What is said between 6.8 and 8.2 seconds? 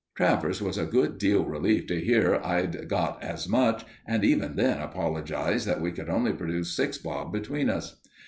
bob between us.